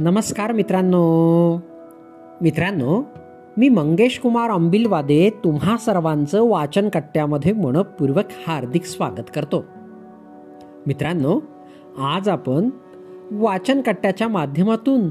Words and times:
नमस्कार 0.00 0.52
मित्रांनो. 0.52 1.56
मित्रांनो 2.42 3.02
मी 3.56 3.68
मंगेश 3.68 4.18
कुमार 4.18 4.50
अंबिलवादे 4.50 5.30
तुम्हा 5.44 5.76
सर्वांचं 5.76 6.48
वाचन 6.48 6.88
कट्ट्यामध्ये 6.88 7.52
मनपूर्वक 7.52 8.24
हार्दिक 8.46 8.84
स्वागत 8.84 9.30
करतो. 9.34 9.64
मित्रांनो 10.86 11.40
आज 11.98 12.28
आपण 12.28 12.70
वाचन 13.30 13.80
कट्ट्याच्या 13.80 14.28
माध्यमातून 14.28 15.10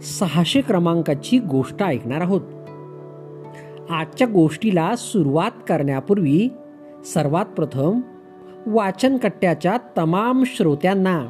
सहाशे 0.00 0.60
क्रमांकाची 0.60 1.38
गोष्ट 1.38 1.82
ऐकणार 1.82 2.20
आहोत. 2.20 2.40
आजच्या 3.90 4.26
गोष्टीला 4.26 4.96
सुरुवात 4.96 5.50
करण्यापूर्वी 5.68 6.48
सर्वात 7.04 7.46
प्रथम 7.46 8.00
वाचन 8.66 9.16
कट्ट्याच्या 9.16 9.78
तमाम 9.98 10.42
श्रोत्यांना 10.46 11.26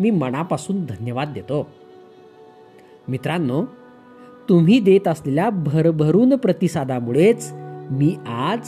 मी 0.00 0.10
मनापासून 0.10 0.84
धन्यवाद 0.84 1.32
देतो. 1.34 1.66
मित्रांनो 3.08 3.64
तुम्ही 4.48 4.80
देत 4.80 5.08
असलेल्या 5.08 5.50
भरभरून 5.50 6.36
प्रतिसादामुळेच 6.36 7.50
मी 7.90 8.16
आज 8.28 8.58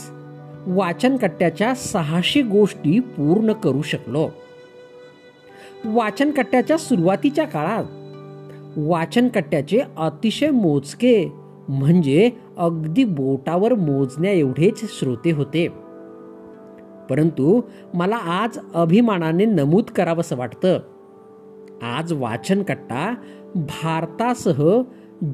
वाचनकट्ट्याच्या 0.67 1.75
सहाशे 1.75 2.41
गोष्टी 2.41 2.99
पूर्ण 2.99 3.53
करू 3.53 3.81
शकलो. 3.81 4.29
वाचनकट्ट्याच्या 5.85 6.77
सुरुवातीच्या 6.77 7.45
काळात 7.45 7.83
वाचनकट्ट्याचे 8.77 9.79
अतिशय 9.97 10.49
मोजके 10.49 11.31
म्हणजे 11.69 12.31
अगदी 12.57 13.03
बोटावर 13.03 13.73
मोजण्या 13.73 14.31
एवढेच 14.31 14.99
श्रोते 14.99 15.31
होते. 15.31 15.67
परंतु 17.09 17.61
मला 17.93 18.15
आज 18.15 18.57
अभिमानाने 18.73 19.45
नमूद 19.45 19.83
करावंसं 19.83 20.37
वाटतं. 20.37 20.79
आज 21.83 22.13
वाचनकट्टा 22.13 23.15
भारतासह 23.55 24.81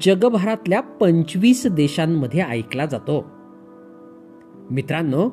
जगभरातल्या 0.00 0.80
पंचवीस 0.80 1.66
देशांमध्ये 1.66 2.40
ऐकला 2.40 2.86
जातो. 2.86 3.24
मित्रांनो 4.70 5.30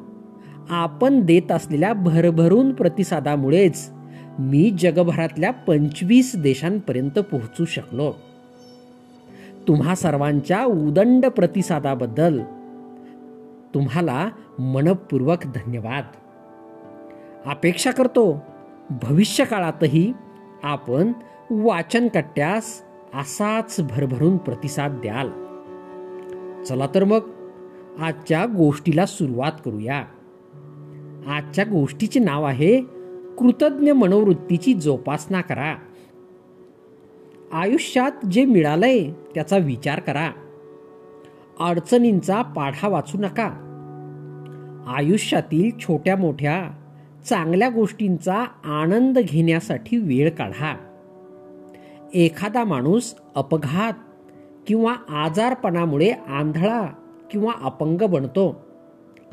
आपण 0.69 1.25
देत 1.25 1.51
असलेल्या 1.51 1.93
भरभरून 1.93 2.73
प्रतिसादामुळेच 2.73 3.91
मी 4.39 4.75
जगभरातल्या 4.79 5.51
पंचवीस 5.51 6.35
देशांपर्यंत 6.35 7.19
पोहोचू 7.19 7.65
शकलो. 7.65 8.13
तुम्हा 9.67 9.95
सर्वांच्या 9.95 10.65
उदंड 10.65 11.25
प्रतिसादाबद्दल 11.25 12.41
तुम्हाला 13.73 14.29
मनपूर्वक 14.59 15.45
धन्यवाद. 15.45 16.03
अपेक्षा 17.45 17.91
करतो 17.91 18.41
भविष्य 18.89 19.43
काळातही 19.43 20.13
आपण 20.63 21.11
वाचन 21.49 22.07
कट्ट्यास 22.07 22.83
असाच 23.13 23.79
भरभरून 23.79 24.37
प्रतिसाद 24.37 24.91
द्याल. 24.91 25.29
चला 26.63 26.87
तर 26.95 27.03
मग 27.03 27.19
आजच्या 27.99 28.45
गोष्टीला 28.45 29.05
सुरुवात 29.05 29.51
करूया. 29.65 30.05
आजच्या 31.27 31.65
गोष्टीचे 31.65 32.19
नाव 32.19 32.43
आहे 32.43 32.81
कृतज्ञ 33.37 33.91
मनोवृत्तीची 33.91 34.73
जोपासना 34.73 35.41
करा. 35.41 35.75
आयुष्यात 37.53 38.25
जे 38.25 38.45
मिळालंय 38.45 39.11
त्याचा 39.11 39.57
विचार 39.57 39.99
करा. 39.99 40.31
अडचणींचा 41.59 42.41
पाढा 42.41 42.87
वाचू 42.87 43.17
नका. 43.17 43.65
आयुष्यातील 44.87 45.79
छोट्या 45.79 46.15
मोठ्या 46.15 46.78
चांगल्या 47.25 47.69
गोष्टींचा 47.69 48.45
आनंद 48.65 49.19
घेण्यासाठी 49.19 49.97
वेळ 49.97 50.29
काढा. 50.29 50.77
एखादा 52.13 52.63
माणूस 52.63 53.15
अपघात 53.35 53.93
किंवा 54.67 54.95
आजारपणामुळे 55.09 56.11
आंधळा 56.11 56.85
किंवा 57.31 57.51
अपंग 57.61 58.05
बनतो 58.07 58.65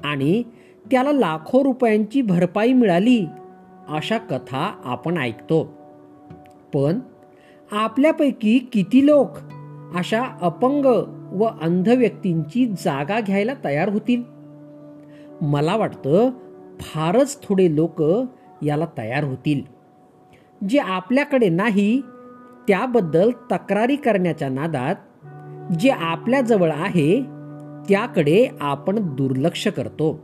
आणि 0.04 0.42
त्याला 0.90 1.12
लाखो 1.12 1.64
रुपयांची 1.64 2.22
भरपाई 2.22 2.72
मिळाली 2.72 3.26
अशा 3.88 4.18
कथा 4.18 4.80
आपण 4.84 5.18
ऐकतो. 5.18 5.64
पण 6.74 6.98
आपल्यापैकी 7.72 8.58
किती 8.58 9.06
लोक 9.06 9.28
अशा 9.96 10.22
अपंग 10.40 10.84
व 11.32 11.44
अंध 11.60 11.88
व्यक्तींची 11.88 12.66
जागा 12.66 13.20
घ्यायला 13.20 13.52
तयार 13.64 13.88
होतील? 13.88 14.22
मला 15.40 15.76
वाटतं 15.76 16.30
फारच 16.80 17.42
थोडे 17.42 17.76
लोक 17.76 18.02
याला 18.62 18.86
तयार 18.98 19.24
होतील. 19.24 19.62
जे 20.68 20.78
आपल्याकडे 20.78 21.48
नाही 21.48 22.00
त्याबद्दल 22.68 23.30
तक्रारी 23.52 23.96
करण्याच्या 23.96 24.48
नादात 24.48 24.94
जे 25.72 25.90
आपल्याजवळ 25.90 26.70
आहे 26.70 27.22
त्याकडे 27.88 28.46
आपण 28.60 29.14
दुर्लक्ष 29.14 29.68
करतो. 29.68 30.20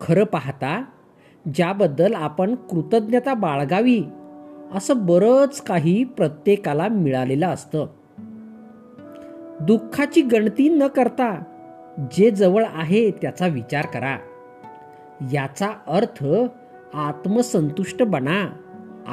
खरं 0.00 0.24
पाहता 0.24 0.84
ज्याबद्दल 1.54 2.14
आपण 2.14 2.54
कृतज्ञता 2.54 3.34
बाळगावी 3.34 4.02
असं 4.74 5.06
बरंच 5.06 5.60
काही 5.60 6.04
प्रत्येकाला 6.04 6.88
मिळालेलं 6.88 7.46
असतं. 7.46 7.86
दुःखाची 9.60 10.22
गणती 10.22 10.68
न 10.68 10.86
करता 10.86 11.42
जे 12.12 12.30
जवळ 12.30 12.64
आहे 12.72 13.10
त्याचा 13.10 13.46
विचार 13.46 13.86
करा. 13.86 14.18
याचा 15.20 15.68
अर्थ 15.86 16.26
आत्मसंतुष्ट 16.94 18.02
बना 18.02 18.52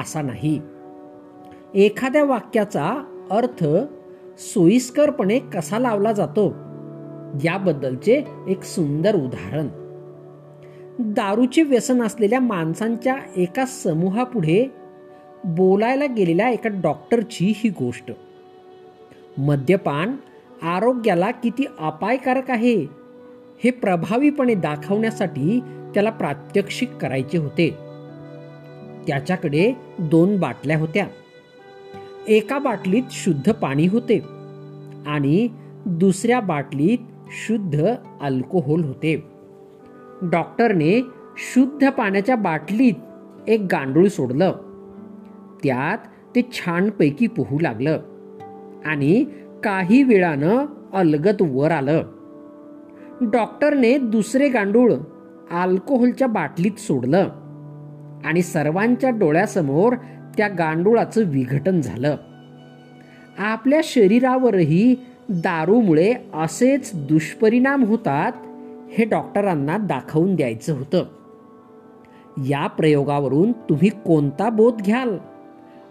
असा 0.02 0.22
नाही. 0.22 0.62
एखाद्या 1.74 2.24
वाक्याचा 2.24 3.04
अर्थ 3.32 3.66
सोयीस्करपणे 4.40 5.40
कसा 5.40 5.80
लावला 5.80 6.12
जातो 6.12 6.50
याबद्दलचे 7.44 8.24
एक 8.48 8.64
सुंदर 8.64 9.16
उदाहरण. 9.16 9.68
दारूचे 11.00 11.64
व्यसन 11.64 12.02
असलेल्या 12.02 12.40
माणसांच्या 12.40 13.18
एका 13.38 13.66
समूहापुढे 13.66 14.72
बोलायला 15.44 16.06
गेलेल्या 16.06 16.50
एका 16.50 16.70
डॉक्टरची 16.70 17.54
ही 17.56 17.70
गोष्ट. 17.70 18.12
मद्यपान 19.38 20.16
आरोग्याला 20.64 21.32
किती 21.32 21.66
अपायकारक 21.80 22.52
आहे 22.52 23.06
हे 23.64 23.72
प्रभावीपणे 23.72 24.56
दाखवण्यासाठी 24.56 25.62
त्याला 25.96 26.10
प्रात्यक्षिक 26.10 26.92
करायचे 26.92 27.38
होते. 27.38 27.78
त्याच्याकडे 29.08 29.74
दोन 30.00 30.40
बाटल्या 30.40 30.78
होत्या. 30.78 31.08
एका 32.28 32.60
बाटलीत 32.60 33.04
शुद्ध 33.12 33.52
पाणी 33.52 33.88
होते 33.88 34.20
आणि 35.08 35.48
दुसऱ्या 35.86 36.40
बाटलीत 36.40 36.98
शुद्ध 37.28 37.94
अल्कोहोल 38.22 38.84
होते. 38.84 39.24
डॉक्टरने 40.22 41.02
शुद्ध 41.38 41.90
पाण्याच्या 41.90 42.36
बाटलीत 42.36 42.94
एक 43.48 43.60
गांडूळ 43.72 44.08
सोडलं. 44.08 44.52
त्यात 45.64 45.98
ते 46.36 46.42
छानपैकी 46.42 47.28
पोहू 47.28 47.60
लागलं 47.60 48.02
आणि 48.86 49.26
काही 49.64 50.04
वेळानं 50.04 50.66
अलगत 50.94 51.42
वर 51.42 51.72
आलं. 51.72 52.04
डॉक्टरने 53.22 53.98
दुसरे 53.98 54.50
गांडूळ 54.50 54.94
अल्कोहोलच्या 55.52 56.28
बाटलीत 56.28 56.80
सोडलं 56.80 57.30
आणि 58.26 58.42
सर्वांच्या 58.42 59.10
डोळ्यासमोर 59.10 59.96
त्या 60.38 60.48
गांडुळाचं 60.48 61.24
विघटन 61.26 61.82
झालं. 61.82 62.16
आपल्या 63.38 63.82
शरीरावरही 63.84 64.96
दारूमुळे 65.30 66.14
असेच 66.34 66.92
दुष्परिणाम 66.94 67.84
होतात 67.84 68.32
हे 68.92 69.06
डॉक्टरांना 69.06 69.78
दाखवून 69.78 70.36
द्यायचं 70.36 70.74
होतं. 70.74 71.06
या 72.38 72.68
प्रयोगावरून 72.68 73.52
तुम्ही 73.52 73.90
कोणता 73.90 74.50
बोध 74.50 74.82
घ्याल? 74.82 75.18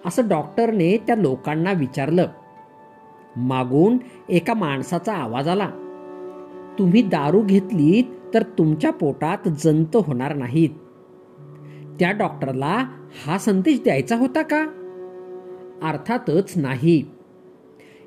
असं 0.06 0.28
डॉक्टरने 0.28 0.96
त्या 0.96 1.16
लोकांना 1.16 1.72
विचारलं. 1.72 2.26
मागून 3.36 3.98
एका 4.28 4.54
माणसाचा 4.54 5.12
आवाज 5.12 5.48
आला. 5.48 5.70
तुम्ही 6.78 7.02
दारू 7.02 7.42
घेतलीत 7.42 8.04
तर 8.34 8.42
तुमच्या 8.42 8.92
पोटात 8.92 9.48
जंत 9.48 9.96
होणार 9.96 10.34
नाहीत. 10.34 10.70
त्या 12.00 12.10
डॉक्टरला 12.10 12.86
हा 13.26 13.38
संदेश 13.38 13.80
द्यायचा 13.82 14.16
होता 14.16 14.42
का? 14.42 14.66
अर्थातच 15.82 16.52
नाही. 16.56 17.04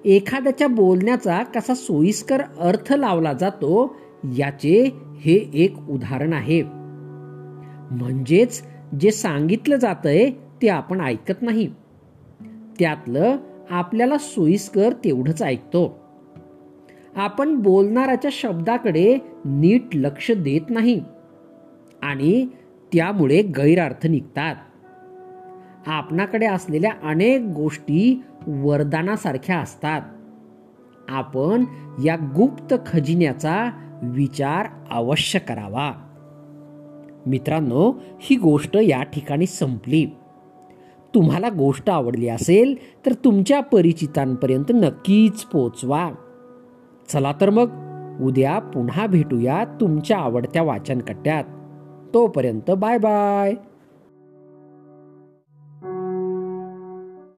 एखाद्याच्या 0.06 0.68
बोलण्याचा 0.68 1.44
कसा 1.44 1.74
सोयीस्कर 1.74 2.42
अर्थ 2.60 2.94
लावला 2.94 3.34
जातो 3.34 3.96
याचे 4.38 4.92
हे 5.20 5.50
एक 5.54 5.78
उदाहरण 5.90 6.34
आहे. 6.34 6.64
म्हणजेच 7.92 8.64
जे 9.00 9.12
सांगितलं 9.12 9.76
जातंय 9.76 10.32
ते 10.62 10.68
आपण 10.68 11.02
ऐकत 11.02 11.42
नाही. 11.42 11.74
त्यातलं 12.80 13.38
आपल्याला 13.70 14.18
सोयीस्कर 14.18 14.90
तेवढंच 14.92 15.44
ऐकतो. 15.44 16.00
आपण 17.18 17.56
बोलणाऱ्याच्या 17.56 18.32
शब्दाकडे 18.34 19.18
नीट 19.46 19.82
लक्ष 19.94 20.32
देत 20.32 20.62
नाही. 20.70 21.02
आणि 22.02 22.48
त्यामुळे 22.94 23.42
गैरअर्थ 23.42 24.08
निघतात. 24.08 24.56
आपणाकडे 25.88 26.46
असलेल्या 26.46 26.92
अनेक 27.04 27.42
गोष्टी 27.42 28.24
वरदानासारख्या 28.48 29.60
असतात. 29.60 30.02
आपण 31.10 31.64
या 32.06 32.16
गुप्त 32.16 32.74
खजिन्याचा 32.88 33.72
विचार 34.04 34.68
अवश्य 34.92 35.40
करावा. 35.40 35.94
मित्रांनो 37.26 37.94
ही 38.20 38.36
गोष्ट 38.36 38.78
या 38.78 39.04
ठिकाणी 39.04 39.46
संपली. 39.46 40.06
तुम्हाला 41.16 41.50
गोष्ट 41.50 41.90
आवडली 41.90 42.30
असेल 42.30 42.76
तर 43.06 43.14
तुमच्या 43.14 43.60
परिचितांपर्यंत 43.60 44.72
नक्कीच 44.74 45.44
पोचवा 45.44 46.12
चला 47.10 47.32
तर 47.42 47.50
मग 47.50 47.70
उद्या 48.22 48.60
पुन्हा 48.60 49.08
भेटूया 49.08 49.64
तुमच्या 49.66 50.18
आवडत्या 50.18 50.64
वाचन 50.64 51.00
कट्ट्यात 51.00 51.44
तोपर्यंत 52.14 52.72
बाय 52.72 52.98
बाय. 52.98 53.54